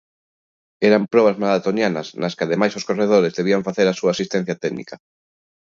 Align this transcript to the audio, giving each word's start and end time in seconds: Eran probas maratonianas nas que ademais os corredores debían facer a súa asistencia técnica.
Eran 0.87 1.03
probas 1.13 1.37
maratonianas 1.43 2.07
nas 2.21 2.35
que 2.35 2.45
ademais 2.45 2.73
os 2.79 2.85
corredores 2.89 3.35
debían 3.39 3.65
facer 3.67 3.87
a 3.89 3.97
súa 3.99 4.13
asistencia 4.15 4.59
técnica. 4.63 4.95